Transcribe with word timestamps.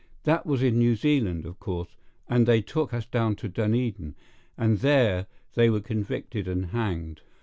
That 0.23 0.47
was 0.47 0.63
in 0.63 0.79
New 0.79 0.95
Zealand, 0.95 1.45
of 1.45 1.59
course, 1.59 1.95
and 2.27 2.47
they 2.47 2.59
took 2.59 2.91
us 2.91 3.05
down 3.05 3.35
to 3.35 3.47
Dunedin, 3.47 4.15
and 4.57 4.79
there 4.79 5.27
they 5.53 5.69
were 5.69 5.79
convicted 5.79 6.47
and 6.47 6.65
hanged. 6.71 7.21